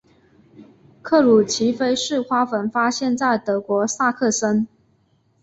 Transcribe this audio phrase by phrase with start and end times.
[1.03, 4.67] 克鲁奇菲氏花粉发现在德国萨克森。